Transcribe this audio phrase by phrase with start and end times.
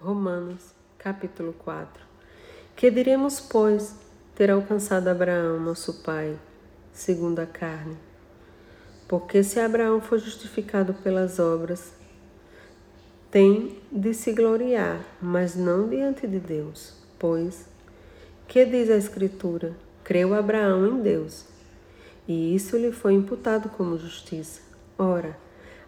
[0.00, 2.04] Romanos, capítulo 4.
[2.76, 3.96] Que diremos, pois,
[4.32, 6.38] ter alcançado Abraão, nosso pai,
[6.92, 7.96] segundo a carne?
[9.08, 11.92] Porque se Abraão for justificado pelas obras,
[13.28, 16.94] tem de se gloriar, mas não diante de Deus.
[17.18, 17.66] Pois,
[18.46, 19.74] que diz a Escritura?
[20.04, 21.44] Creu Abraão em Deus,
[22.28, 24.60] e isso lhe foi imputado como justiça.
[24.96, 25.36] Ora,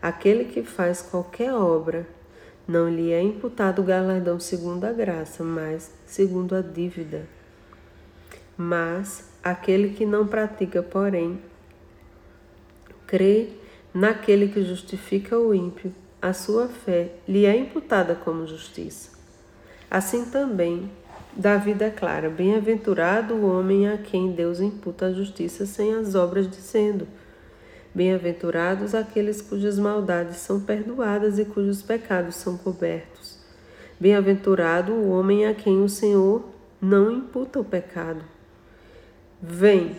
[0.03, 2.05] aquele que faz qualquer obra,
[2.67, 7.27] não lhe é imputado o galardão segundo a graça, mas segundo a dívida.
[8.57, 11.41] Mas aquele que não pratica, porém,
[13.07, 13.48] crê
[13.93, 19.19] naquele que justifica o ímpio, a sua fé lhe é imputada como justiça.
[19.91, 20.91] Assim também,
[21.34, 27.09] Davi declara: Bem-aventurado o homem a quem Deus imputa a justiça sem as obras, dizendo:
[27.93, 33.39] Bem-aventurados aqueles cujas maldades são perdoadas e cujos pecados são cobertos.
[33.98, 36.45] Bem-aventurado o homem a quem o Senhor
[36.81, 38.23] não imputa o pecado.
[39.42, 39.97] Vem,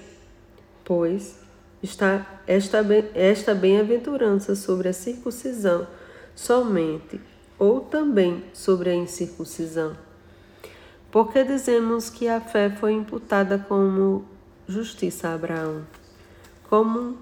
[0.86, 1.38] pois,
[1.84, 2.80] está esta,
[3.14, 5.86] esta bem-aventurança sobre a circuncisão
[6.34, 7.20] somente,
[7.60, 9.96] ou também sobre a incircuncisão.
[11.12, 14.26] Porque dizemos que a fé foi imputada como
[14.68, 15.86] justiça a Abraão,
[16.70, 17.18] como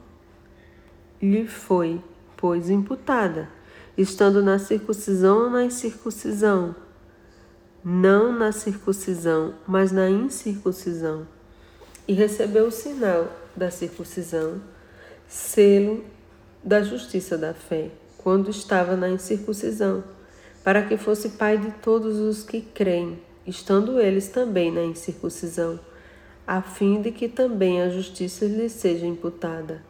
[1.22, 2.02] lhe foi,
[2.38, 3.50] pois, imputada,
[3.98, 6.74] estando na circuncisão ou na incircuncisão?
[7.84, 11.28] Não na circuncisão, mas na incircuncisão.
[12.08, 14.62] E recebeu o sinal da circuncisão,
[15.28, 16.04] selo
[16.64, 20.04] da justiça da fé, quando estava na incircuncisão,
[20.64, 25.80] para que fosse pai de todos os que creem, estando eles também na incircuncisão,
[26.48, 29.89] a fim de que também a justiça lhe seja imputada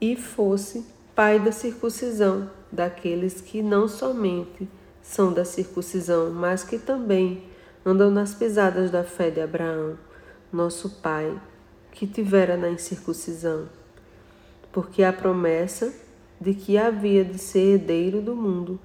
[0.00, 4.68] e fosse pai da circuncisão, daqueles que não somente
[5.02, 7.42] são da circuncisão, mas que também
[7.84, 9.98] andam nas pisadas da fé de Abraão,
[10.52, 11.40] nosso pai,
[11.90, 13.68] que tivera na incircuncisão.
[14.70, 15.92] Porque a promessa
[16.40, 18.78] de que havia de ser herdeiro do mundo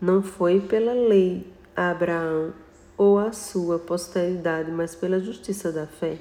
[0.00, 2.52] não foi pela lei a Abraão
[2.98, 6.18] ou a sua posteridade, mas pela justiça da fé.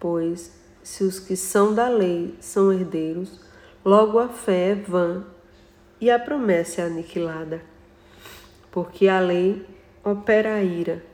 [0.00, 0.52] Pois,
[0.84, 3.42] se os que são da lei são herdeiros,
[3.84, 5.22] Logo a fé é vã
[6.00, 7.60] e a promessa é aniquilada,
[8.72, 9.62] porque a lei
[10.02, 11.04] opera a ira,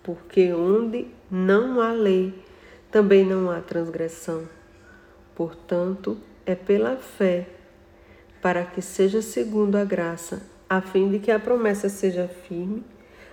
[0.00, 2.32] porque onde não há lei,
[2.92, 4.48] também não há transgressão.
[5.34, 7.48] Portanto, é pela fé,
[8.40, 10.40] para que seja segundo a graça,
[10.70, 12.84] a fim de que a promessa seja firme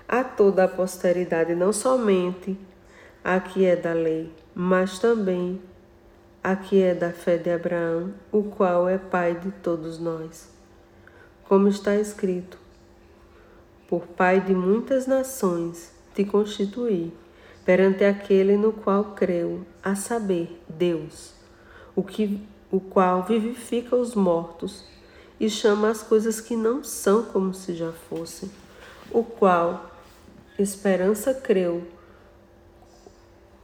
[0.07, 2.57] a toda a posteridade, não somente
[3.25, 5.59] a que é da lei, mas também
[6.43, 10.47] a que é da fé de Abraão, o qual é pai de todos nós.
[11.45, 12.59] Como está escrito:
[13.87, 17.11] Por pai de muitas nações te constituí,
[17.65, 21.33] perante aquele no qual creu, a saber, Deus,
[21.95, 22.39] o, que,
[22.71, 24.85] o qual vivifica os mortos
[25.39, 28.51] e chama as coisas que não são como se já fossem,
[29.11, 29.89] o qual
[30.59, 31.94] esperança creu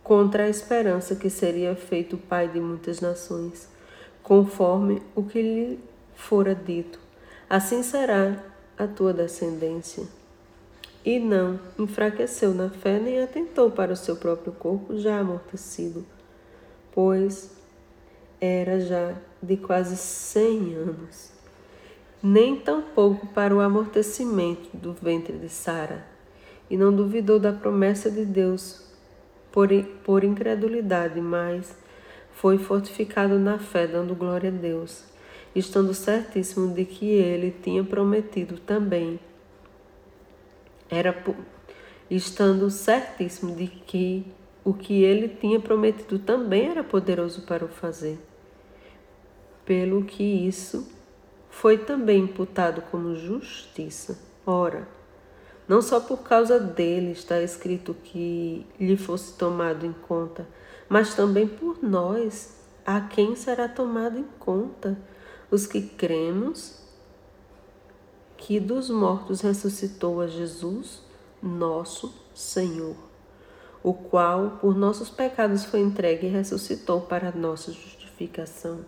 [0.03, 3.69] contra a esperança que seria feito pai de muitas nações,
[4.23, 5.79] conforme o que lhe
[6.15, 6.99] fora dito.
[7.49, 8.43] Assim será
[8.77, 10.03] a tua descendência.
[11.03, 16.05] E não enfraqueceu na fé nem atentou para o seu próprio corpo já amortecido,
[16.91, 17.51] pois
[18.39, 21.31] era já de quase cem anos.
[22.21, 26.05] Nem tampouco para o amortecimento do ventre de Sara,
[26.69, 28.90] e não duvidou da promessa de Deus
[29.51, 29.69] por,
[30.03, 31.77] por incredulidade, mas
[32.31, 35.03] foi fortificado na fé, dando glória a Deus,
[35.55, 39.19] estando certíssimo de que ele tinha prometido também.
[40.89, 41.15] Era
[42.09, 44.25] estando certíssimo de que
[44.63, 48.19] o que ele tinha prometido também era poderoso para o fazer.
[49.65, 50.91] Pelo que isso
[51.49, 54.19] foi também imputado como justiça.
[54.45, 54.87] Ora,
[55.71, 60.45] não só por causa dele está escrito que lhe fosse tomado em conta,
[60.89, 64.99] mas também por nós, a quem será tomado em conta,
[65.49, 66.77] os que cremos
[68.35, 71.03] que dos mortos ressuscitou a Jesus,
[71.41, 72.97] nosso Senhor,
[73.81, 78.83] o qual por nossos pecados foi entregue e ressuscitou para nossa justificação